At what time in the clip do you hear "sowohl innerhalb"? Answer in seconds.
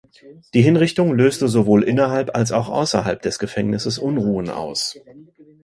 1.47-2.35